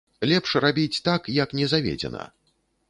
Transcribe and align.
Лепш 0.29 0.51
рабіць 0.65 1.03
так, 1.11 1.31
як 1.43 1.55
не 1.61 1.65
заведзена. 1.77 2.23